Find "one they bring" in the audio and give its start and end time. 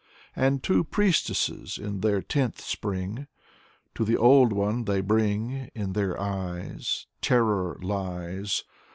4.51-5.69